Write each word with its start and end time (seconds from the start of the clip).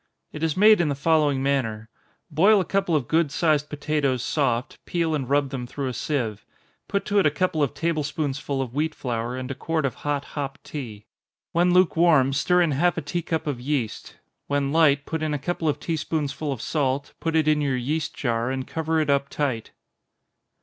It 0.31 0.41
is 0.41 0.57
made 0.57 0.81
in 0.81 0.89
the 0.89 0.95
following 0.95 1.43
manner: 1.43 1.87
boil 2.31 2.59
a 2.59 2.65
couple 2.65 2.95
of 2.95 3.07
good, 3.07 3.31
sized 3.31 3.69
potatoes 3.69 4.23
soft 4.23 4.83
peel 4.85 5.13
and 5.13 5.29
rub 5.29 5.51
them 5.51 5.67
through 5.67 5.85
a 5.89 5.93
sieve 5.93 6.43
put 6.87 7.05
to 7.05 7.19
it 7.19 7.27
a 7.27 7.29
couple 7.29 7.61
of 7.61 7.75
table 7.75 8.01
spoonsful 8.03 8.63
of 8.63 8.73
wheat 8.73 8.95
flour, 8.95 9.37
and 9.37 9.51
a 9.51 9.53
quart 9.53 9.85
of 9.85 9.93
hot 10.01 10.25
hop 10.33 10.57
tea 10.63 11.05
when 11.51 11.71
lukewarm, 11.71 12.33
stir 12.33 12.63
in 12.63 12.71
half 12.71 12.97
a 12.97 13.01
tea 13.01 13.21
cup 13.21 13.45
of 13.45 13.61
yeast 13.61 14.17
when 14.47 14.71
light, 14.73 15.05
put 15.05 15.21
in 15.21 15.35
a 15.35 15.37
couple 15.37 15.69
of 15.69 15.79
tea 15.79 15.97
spoonsful 15.97 16.51
of 16.51 16.63
salt, 16.63 17.13
put 17.19 17.35
it 17.35 17.47
in 17.47 17.61
your 17.61 17.77
yeast 17.77 18.15
jar, 18.15 18.49
and 18.49 18.65
cover 18.65 18.99
it 18.99 19.09
up 19.11 19.29
tight. 19.29 19.69